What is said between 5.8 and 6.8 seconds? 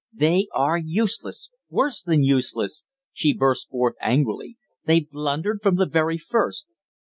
very first."